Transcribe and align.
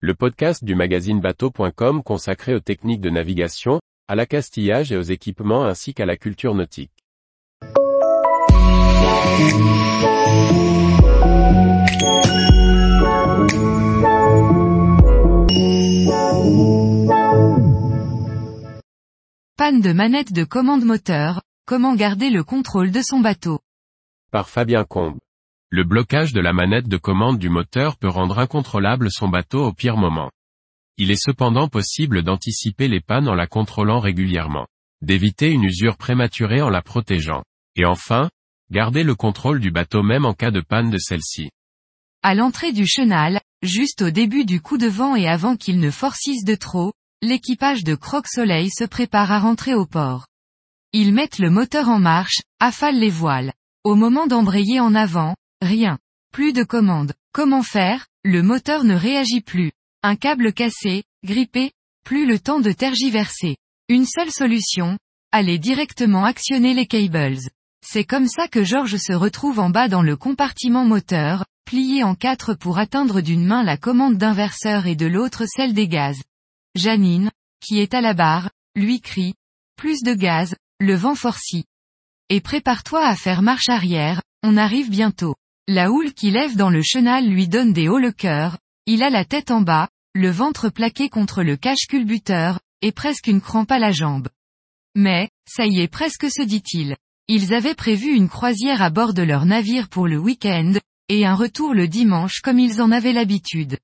le 0.00 0.14
podcast 0.14 0.62
du 0.62 0.74
magazine 0.74 1.20
bateau.com 1.20 2.02
consacré 2.02 2.54
aux 2.54 2.60
techniques 2.60 3.00
de 3.00 3.08
navigation, 3.08 3.80
à 4.08 4.14
l'accastillage 4.14 4.92
et 4.92 4.96
aux 4.96 5.02
équipements 5.02 5.64
ainsi 5.64 5.94
qu'à 5.94 6.04
la 6.04 6.18
culture 6.18 6.54
nautique. 6.54 6.92
Panne 19.56 19.80
de 19.80 19.92
manette 19.94 20.34
de 20.34 20.44
commande 20.44 20.84
moteur, 20.84 21.40
comment 21.66 21.94
garder 21.94 22.28
le 22.28 22.44
contrôle 22.44 22.90
de 22.90 23.00
son 23.02 23.20
bateau? 23.20 23.60
Par 24.30 24.50
Fabien 24.50 24.84
Combe. 24.84 25.16
Le 25.70 25.82
blocage 25.82 26.32
de 26.32 26.40
la 26.40 26.52
manette 26.52 26.86
de 26.86 26.96
commande 26.96 27.38
du 27.38 27.48
moteur 27.48 27.96
peut 27.96 28.08
rendre 28.08 28.38
incontrôlable 28.38 29.10
son 29.10 29.28
bateau 29.28 29.64
au 29.64 29.72
pire 29.72 29.96
moment. 29.96 30.30
Il 30.96 31.10
est 31.10 31.20
cependant 31.20 31.68
possible 31.68 32.22
d'anticiper 32.22 32.86
les 32.86 33.00
pannes 33.00 33.28
en 33.28 33.34
la 33.34 33.48
contrôlant 33.48 33.98
régulièrement, 33.98 34.68
d'éviter 35.02 35.50
une 35.50 35.64
usure 35.64 35.96
prématurée 35.96 36.62
en 36.62 36.70
la 36.70 36.82
protégeant, 36.82 37.42
et 37.74 37.84
enfin, 37.84 38.30
garder 38.70 39.02
le 39.02 39.16
contrôle 39.16 39.58
du 39.58 39.72
bateau 39.72 40.04
même 40.04 40.24
en 40.24 40.34
cas 40.34 40.52
de 40.52 40.60
panne 40.60 40.90
de 40.90 40.98
celle-ci. 40.98 41.50
À 42.22 42.34
l'entrée 42.36 42.72
du 42.72 42.86
chenal, 42.86 43.40
juste 43.62 44.02
au 44.02 44.10
début 44.10 44.44
du 44.44 44.60
coup 44.60 44.78
de 44.78 44.86
vent 44.86 45.16
et 45.16 45.26
avant 45.26 45.56
qu'il 45.56 45.80
ne 45.80 45.90
forcisse 45.90 46.44
de 46.44 46.54
trop, 46.54 46.92
l'équipage 47.22 47.82
de 47.82 47.96
Croque 47.96 48.28
Soleil 48.28 48.70
se 48.70 48.84
prépare 48.84 49.32
à 49.32 49.40
rentrer 49.40 49.74
au 49.74 49.84
port. 49.84 50.26
Ils 50.92 51.12
mettent 51.12 51.40
le 51.40 51.50
moteur 51.50 51.88
en 51.88 51.98
marche, 51.98 52.40
affalent 52.60 52.98
les 52.98 53.10
voiles. 53.10 53.52
Au 53.84 53.96
moment 53.96 54.26
d'embrayer 54.26 54.80
en 54.80 54.94
avant, 54.94 55.34
Rien. 55.62 55.98
Plus 56.32 56.52
de 56.52 56.64
commande. 56.64 57.14
Comment 57.32 57.62
faire? 57.62 58.06
Le 58.24 58.42
moteur 58.42 58.84
ne 58.84 58.94
réagit 58.94 59.40
plus. 59.40 59.72
Un 60.02 60.16
câble 60.16 60.52
cassé, 60.52 61.04
grippé, 61.24 61.72
plus 62.04 62.26
le 62.26 62.38
temps 62.38 62.60
de 62.60 62.72
tergiverser. 62.72 63.56
Une 63.88 64.06
seule 64.06 64.30
solution, 64.30 64.98
aller 65.32 65.58
directement 65.58 66.24
actionner 66.24 66.74
les 66.74 66.86
cables. 66.86 67.38
C'est 67.84 68.04
comme 68.04 68.26
ça 68.26 68.48
que 68.48 68.64
Georges 68.64 68.96
se 68.96 69.12
retrouve 69.12 69.60
en 69.60 69.70
bas 69.70 69.88
dans 69.88 70.02
le 70.02 70.16
compartiment 70.16 70.84
moteur, 70.84 71.44
plié 71.64 72.02
en 72.04 72.14
quatre 72.14 72.54
pour 72.54 72.78
atteindre 72.78 73.20
d'une 73.20 73.44
main 73.44 73.62
la 73.62 73.76
commande 73.76 74.16
d'inverseur 74.16 74.86
et 74.86 74.96
de 74.96 75.06
l'autre 75.06 75.44
celle 75.46 75.72
des 75.72 75.88
gaz. 75.88 76.20
Janine, 76.74 77.30
qui 77.60 77.78
est 77.78 77.94
à 77.94 78.00
la 78.00 78.14
barre, 78.14 78.50
lui 78.74 79.00
crie, 79.00 79.34
plus 79.76 80.02
de 80.02 80.14
gaz, 80.14 80.54
le 80.80 80.94
vent 80.94 81.14
forcit. 81.14 81.64
Et 82.28 82.40
prépare-toi 82.40 83.06
à 83.06 83.14
faire 83.14 83.42
marche 83.42 83.68
arrière, 83.68 84.22
on 84.42 84.56
arrive 84.56 84.90
bientôt. 84.90 85.34
La 85.68 85.90
houle 85.90 86.12
qui 86.12 86.30
lève 86.30 86.54
dans 86.54 86.70
le 86.70 86.80
chenal 86.80 87.26
lui 87.26 87.48
donne 87.48 87.72
des 87.72 87.88
hauts 87.88 87.98
le 87.98 88.12
cœur, 88.12 88.56
il 88.86 89.02
a 89.02 89.10
la 89.10 89.24
tête 89.24 89.50
en 89.50 89.62
bas, 89.62 89.88
le 90.14 90.30
ventre 90.30 90.68
plaqué 90.68 91.08
contre 91.08 91.42
le 91.42 91.56
cache-culbuteur, 91.56 92.60
et 92.82 92.92
presque 92.92 93.26
une 93.26 93.40
crampe 93.40 93.72
à 93.72 93.80
la 93.80 93.90
jambe. 93.90 94.28
Mais, 94.94 95.28
ça 95.44 95.66
y 95.66 95.80
est 95.80 95.88
presque 95.88 96.30
se 96.30 96.42
dit-il. 96.42 96.96
Ils 97.26 97.52
avaient 97.52 97.74
prévu 97.74 98.14
une 98.14 98.28
croisière 98.28 98.80
à 98.80 98.90
bord 98.90 99.12
de 99.12 99.22
leur 99.22 99.44
navire 99.44 99.88
pour 99.88 100.06
le 100.06 100.18
week-end, 100.18 100.74
et 101.08 101.26
un 101.26 101.34
retour 101.34 101.74
le 101.74 101.88
dimanche 101.88 102.40
comme 102.42 102.60
ils 102.60 102.80
en 102.80 102.92
avaient 102.92 103.12
l'habitude. 103.12 103.76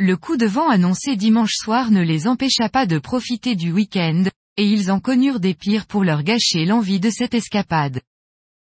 Le 0.00 0.16
coup 0.16 0.36
de 0.36 0.46
vent 0.46 0.68
annoncé 0.68 1.14
dimanche 1.14 1.54
soir 1.54 1.92
ne 1.92 2.02
les 2.02 2.26
empêcha 2.26 2.68
pas 2.68 2.86
de 2.86 2.98
profiter 2.98 3.54
du 3.54 3.70
week-end, 3.70 4.24
et 4.56 4.66
ils 4.66 4.90
en 4.90 4.98
connurent 4.98 5.38
des 5.38 5.54
pires 5.54 5.86
pour 5.86 6.02
leur 6.02 6.24
gâcher 6.24 6.64
l'envie 6.64 6.98
de 6.98 7.10
cette 7.10 7.34
escapade. 7.34 8.00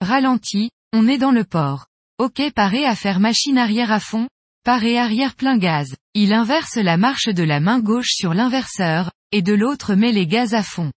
Ralenti, 0.00 0.70
on 0.94 1.06
est 1.06 1.18
dans 1.18 1.32
le 1.32 1.44
port. 1.44 1.88
Ok 2.18 2.50
paré 2.54 2.86
à 2.86 2.94
faire 2.94 3.20
machine 3.20 3.58
arrière 3.58 3.92
à 3.92 4.00
fond, 4.00 4.26
paré 4.64 4.96
arrière 4.96 5.34
plein 5.34 5.58
gaz. 5.58 5.94
Il 6.14 6.32
inverse 6.32 6.76
la 6.76 6.96
marche 6.96 7.28
de 7.28 7.42
la 7.42 7.60
main 7.60 7.78
gauche 7.78 8.12
sur 8.12 8.32
l'inverseur, 8.32 9.12
et 9.32 9.42
de 9.42 9.52
l'autre 9.52 9.94
met 9.94 10.12
les 10.12 10.26
gaz 10.26 10.54
à 10.54 10.62
fond. 10.62 10.90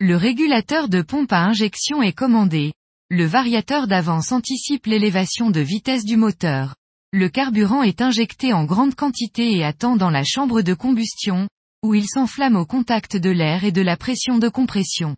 Le 0.00 0.16
régulateur 0.16 0.88
de 0.88 1.00
pompe 1.00 1.32
à 1.32 1.44
injection 1.44 2.02
est 2.02 2.12
commandé. 2.12 2.72
Le 3.08 3.24
variateur 3.24 3.86
d'avance 3.86 4.32
anticipe 4.32 4.86
l'élévation 4.86 5.50
de 5.50 5.60
vitesse 5.60 6.04
du 6.04 6.16
moteur. 6.16 6.74
Le 7.12 7.28
carburant 7.28 7.84
est 7.84 8.00
injecté 8.00 8.52
en 8.52 8.64
grande 8.64 8.96
quantité 8.96 9.56
et 9.56 9.62
attend 9.62 9.94
dans 9.94 10.10
la 10.10 10.24
chambre 10.24 10.62
de 10.62 10.74
combustion, 10.74 11.48
où 11.84 11.94
il 11.94 12.08
s'enflamme 12.08 12.56
au 12.56 12.66
contact 12.66 13.16
de 13.16 13.30
l'air 13.30 13.62
et 13.62 13.70
de 13.70 13.80
la 13.80 13.96
pression 13.96 14.38
de 14.38 14.48
compression. 14.48 15.14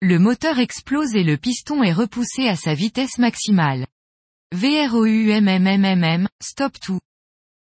Le 0.00 0.20
moteur 0.20 0.60
explose 0.60 1.16
et 1.16 1.24
le 1.24 1.36
piston 1.36 1.82
est 1.82 1.92
repoussé 1.92 2.46
à 2.46 2.54
sa 2.54 2.74
vitesse 2.74 3.18
maximale. 3.18 3.84
VROUMMMM, 4.54 6.26
stop 6.42 6.80
tout. 6.80 7.00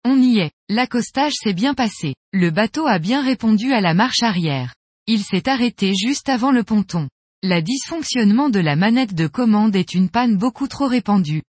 On 0.04 0.20
y 0.20 0.38
est. 0.38 0.52
L'accostage 0.68 1.32
s'est 1.34 1.52
bien 1.52 1.74
passé. 1.74 2.14
Le 2.32 2.50
bateau 2.50 2.86
a 2.86 3.00
bien 3.00 3.22
répondu 3.22 3.72
à 3.72 3.80
la 3.80 3.92
marche 3.92 4.22
arrière. 4.22 4.72
Il 5.08 5.24
s'est 5.24 5.48
arrêté 5.48 5.94
juste 5.94 6.28
avant 6.28 6.52
le 6.52 6.62
ponton. 6.62 7.08
La 7.42 7.60
dysfonctionnement 7.60 8.50
de 8.50 8.60
la 8.60 8.76
manette 8.76 9.14
de 9.14 9.26
commande 9.26 9.74
est 9.74 9.94
une 9.94 10.08
panne 10.08 10.36
beaucoup 10.36 10.68
trop 10.68 10.86
répandue. 10.86 11.42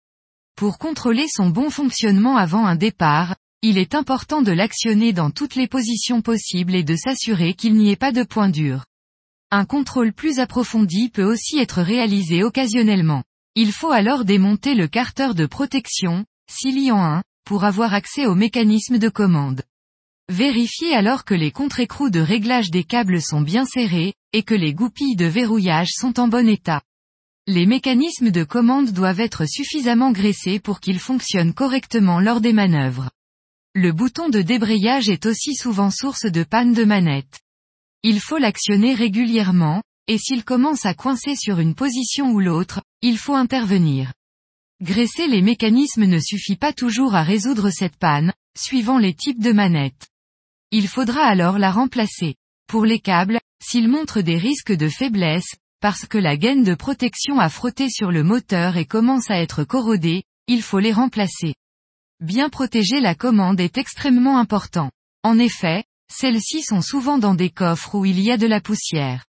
Pour 0.56 0.78
contrôler 0.78 1.26
son 1.28 1.50
bon 1.50 1.68
fonctionnement 1.68 2.36
avant 2.36 2.64
un 2.64 2.76
départ, 2.76 3.34
il 3.60 3.76
est 3.76 3.96
important 3.96 4.40
de 4.40 4.52
l'actionner 4.52 5.12
dans 5.12 5.32
toutes 5.32 5.56
les 5.56 5.66
positions 5.66 6.22
possibles 6.22 6.76
et 6.76 6.84
de 6.84 6.94
s'assurer 6.94 7.54
qu'il 7.54 7.74
n'y 7.74 7.90
ait 7.90 7.96
pas 7.96 8.12
de 8.12 8.22
point 8.22 8.50
dur. 8.50 8.84
Un 9.50 9.64
contrôle 9.64 10.12
plus 10.12 10.38
approfondi 10.38 11.08
peut 11.08 11.24
aussi 11.24 11.58
être 11.58 11.82
réalisé 11.82 12.44
occasionnellement. 12.44 13.24
Il 13.56 13.70
faut 13.70 13.92
alors 13.92 14.24
démonter 14.24 14.74
le 14.74 14.88
carter 14.88 15.34
de 15.34 15.46
protection, 15.46 16.24
s'il 16.50 16.82
y 16.82 16.90
en 16.90 17.02
a 17.02 17.22
pour 17.44 17.64
avoir 17.64 17.94
accès 17.94 18.26
au 18.26 18.34
mécanisme 18.34 18.98
de 18.98 19.08
commande. 19.08 19.62
Vérifiez 20.28 20.94
alors 20.94 21.24
que 21.24 21.34
les 21.34 21.52
contre-écrous 21.52 22.10
de 22.10 22.20
réglage 22.20 22.70
des 22.70 22.82
câbles 22.82 23.20
sont 23.20 23.42
bien 23.42 23.66
serrés, 23.66 24.14
et 24.32 24.42
que 24.42 24.54
les 24.54 24.72
goupilles 24.72 25.16
de 25.16 25.26
verrouillage 25.26 25.90
sont 25.92 26.18
en 26.18 26.26
bon 26.26 26.48
état. 26.48 26.82
Les 27.46 27.66
mécanismes 27.66 28.30
de 28.30 28.42
commande 28.42 28.90
doivent 28.90 29.20
être 29.20 29.44
suffisamment 29.46 30.10
graissés 30.10 30.58
pour 30.58 30.80
qu'ils 30.80 30.98
fonctionnent 30.98 31.52
correctement 31.52 32.18
lors 32.18 32.40
des 32.40 32.54
manœuvres. 32.54 33.10
Le 33.74 33.92
bouton 33.92 34.30
de 34.30 34.40
débrayage 34.40 35.10
est 35.10 35.26
aussi 35.26 35.54
souvent 35.54 35.90
source 35.90 36.24
de 36.24 36.42
panne 36.42 36.72
de 36.72 36.84
manette. 36.84 37.40
Il 38.02 38.18
faut 38.18 38.38
l'actionner 38.38 38.94
régulièrement, 38.94 39.82
et 40.06 40.18
s'il 40.18 40.44
commence 40.44 40.86
à 40.86 40.94
coincer 40.94 41.34
sur 41.36 41.60
une 41.60 41.74
position 41.74 42.30
ou 42.32 42.40
l'autre, 42.40 42.82
il 43.02 43.18
faut 43.18 43.34
intervenir. 43.34 44.12
Graisser 44.82 45.28
les 45.28 45.40
mécanismes 45.40 46.04
ne 46.04 46.18
suffit 46.18 46.56
pas 46.56 46.72
toujours 46.72 47.14
à 47.14 47.22
résoudre 47.22 47.70
cette 47.70 47.96
panne, 47.96 48.32
suivant 48.56 48.98
les 48.98 49.14
types 49.14 49.42
de 49.42 49.52
manettes. 49.52 50.08
Il 50.70 50.88
faudra 50.88 51.22
alors 51.22 51.58
la 51.58 51.70
remplacer. 51.70 52.34
Pour 52.66 52.84
les 52.84 52.98
câbles, 52.98 53.40
s'ils 53.62 53.88
montrent 53.88 54.20
des 54.20 54.36
risques 54.36 54.72
de 54.72 54.88
faiblesse, 54.88 55.54
parce 55.80 56.06
que 56.06 56.18
la 56.18 56.36
gaine 56.36 56.64
de 56.64 56.74
protection 56.74 57.38
a 57.38 57.48
frotté 57.48 57.88
sur 57.88 58.10
le 58.10 58.22
moteur 58.22 58.76
et 58.76 58.86
commence 58.86 59.30
à 59.30 59.40
être 59.40 59.64
corrodée, 59.64 60.24
il 60.46 60.62
faut 60.62 60.80
les 60.80 60.92
remplacer. 60.92 61.54
Bien 62.20 62.48
protéger 62.48 63.00
la 63.00 63.14
commande 63.14 63.60
est 63.60 63.78
extrêmement 63.78 64.38
important. 64.38 64.90
En 65.22 65.38
effet, 65.38 65.84
celles-ci 66.12 66.62
sont 66.62 66.82
souvent 66.82 67.18
dans 67.18 67.34
des 67.34 67.50
coffres 67.50 67.94
où 67.94 68.04
il 68.04 68.20
y 68.20 68.30
a 68.30 68.36
de 68.36 68.46
la 68.46 68.60
poussière. 68.60 69.24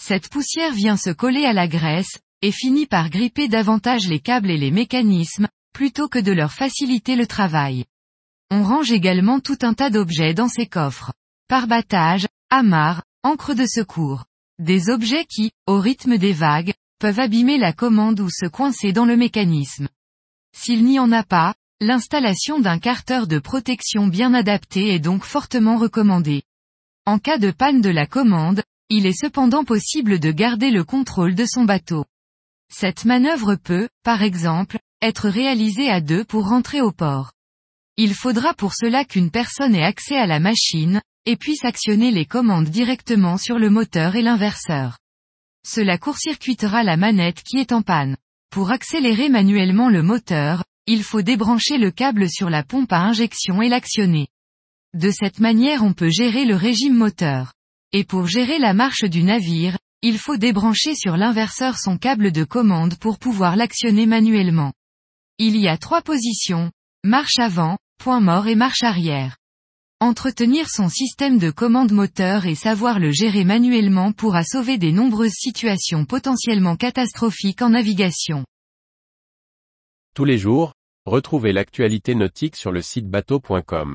Cette 0.00 0.28
poussière 0.28 0.72
vient 0.72 0.96
se 0.96 1.10
coller 1.10 1.44
à 1.44 1.52
la 1.52 1.68
graisse, 1.68 2.18
et 2.42 2.50
finit 2.50 2.86
par 2.86 3.08
gripper 3.08 3.48
davantage 3.48 4.08
les 4.08 4.20
câbles 4.20 4.50
et 4.50 4.58
les 4.58 4.70
mécanismes, 4.70 5.48
plutôt 5.72 6.08
que 6.08 6.18
de 6.18 6.32
leur 6.32 6.52
faciliter 6.52 7.16
le 7.16 7.26
travail. 7.26 7.84
On 8.50 8.64
range 8.64 8.92
également 8.92 9.40
tout 9.40 9.58
un 9.62 9.74
tas 9.74 9.90
d'objets 9.90 10.34
dans 10.34 10.48
ces 10.48 10.66
coffres. 10.66 11.12
Parbattage, 11.48 12.26
amarres, 12.50 13.02
encre 13.22 13.54
de 13.54 13.66
secours. 13.66 14.24
Des 14.58 14.90
objets 14.90 15.24
qui, 15.24 15.52
au 15.66 15.78
rythme 15.80 16.18
des 16.18 16.32
vagues, 16.32 16.74
peuvent 16.98 17.20
abîmer 17.20 17.58
la 17.58 17.72
commande 17.72 18.20
ou 18.20 18.28
se 18.28 18.46
coincer 18.46 18.92
dans 18.92 19.06
le 19.06 19.16
mécanisme. 19.16 19.88
S'il 20.54 20.84
n'y 20.84 20.98
en 20.98 21.10
a 21.12 21.22
pas, 21.22 21.54
l'installation 21.80 22.60
d'un 22.60 22.78
carter 22.78 23.26
de 23.26 23.38
protection 23.38 24.06
bien 24.06 24.34
adapté 24.34 24.94
est 24.94 25.00
donc 25.00 25.24
fortement 25.24 25.78
recommandée. 25.78 26.42
En 27.06 27.18
cas 27.18 27.38
de 27.38 27.50
panne 27.50 27.80
de 27.80 27.90
la 27.90 28.06
commande, 28.06 28.62
il 28.94 29.06
est 29.06 29.18
cependant 29.18 29.64
possible 29.64 30.20
de 30.20 30.30
garder 30.30 30.70
le 30.70 30.84
contrôle 30.84 31.34
de 31.34 31.46
son 31.46 31.64
bateau. 31.64 32.04
Cette 32.70 33.06
manœuvre 33.06 33.54
peut, 33.54 33.88
par 34.04 34.22
exemple, 34.22 34.78
être 35.00 35.30
réalisée 35.30 35.88
à 35.88 36.02
deux 36.02 36.24
pour 36.24 36.46
rentrer 36.46 36.82
au 36.82 36.92
port. 36.92 37.32
Il 37.96 38.14
faudra 38.14 38.52
pour 38.52 38.74
cela 38.74 39.06
qu'une 39.06 39.30
personne 39.30 39.74
ait 39.74 39.82
accès 39.82 40.16
à 40.16 40.26
la 40.26 40.40
machine, 40.40 41.00
et 41.24 41.36
puisse 41.36 41.64
actionner 41.64 42.10
les 42.10 42.26
commandes 42.26 42.68
directement 42.68 43.38
sur 43.38 43.58
le 43.58 43.70
moteur 43.70 44.14
et 44.14 44.22
l'inverseur. 44.22 44.98
Cela 45.66 45.96
court-circuitera 45.96 46.82
la 46.82 46.98
manette 46.98 47.42
qui 47.42 47.58
est 47.58 47.72
en 47.72 47.80
panne. 47.80 48.18
Pour 48.50 48.72
accélérer 48.72 49.30
manuellement 49.30 49.88
le 49.88 50.02
moteur, 50.02 50.64
il 50.86 51.02
faut 51.02 51.22
débrancher 51.22 51.78
le 51.78 51.90
câble 51.90 52.28
sur 52.28 52.50
la 52.50 52.62
pompe 52.62 52.92
à 52.92 52.98
injection 52.98 53.62
et 53.62 53.70
l'actionner. 53.70 54.26
De 54.92 55.10
cette 55.10 55.40
manière 55.40 55.82
on 55.82 55.94
peut 55.94 56.10
gérer 56.10 56.44
le 56.44 56.56
régime 56.56 56.94
moteur. 56.94 57.54
Et 57.92 58.04
pour 58.04 58.26
gérer 58.26 58.58
la 58.58 58.72
marche 58.72 59.04
du 59.04 59.22
navire, 59.22 59.76
il 60.00 60.18
faut 60.18 60.36
débrancher 60.36 60.94
sur 60.94 61.16
l'inverseur 61.16 61.78
son 61.78 61.98
câble 61.98 62.32
de 62.32 62.42
commande 62.42 62.96
pour 62.98 63.18
pouvoir 63.18 63.54
l'actionner 63.54 64.06
manuellement. 64.06 64.72
Il 65.38 65.56
y 65.56 65.68
a 65.68 65.76
trois 65.76 66.02
positions, 66.02 66.72
marche 67.04 67.38
avant, 67.38 67.78
point 67.98 68.20
mort 68.20 68.48
et 68.48 68.54
marche 68.54 68.82
arrière. 68.82 69.36
Entretenir 70.00 70.68
son 70.68 70.88
système 70.88 71.38
de 71.38 71.50
commande 71.50 71.92
moteur 71.92 72.46
et 72.46 72.56
savoir 72.56 72.98
le 72.98 73.12
gérer 73.12 73.44
manuellement 73.44 74.12
pourra 74.12 74.42
sauver 74.42 74.76
des 74.76 74.90
nombreuses 74.90 75.36
situations 75.36 76.04
potentiellement 76.04 76.76
catastrophiques 76.76 77.62
en 77.62 77.70
navigation. 77.70 78.44
Tous 80.14 80.24
les 80.24 80.38
jours, 80.38 80.72
retrouvez 81.06 81.52
l'actualité 81.52 82.14
nautique 82.14 82.56
sur 82.56 82.72
le 82.72 82.82
site 82.82 83.08
bateau.com. 83.08 83.94